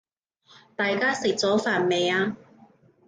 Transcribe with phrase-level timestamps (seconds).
[0.75, 2.35] 大家食咗飯未呀？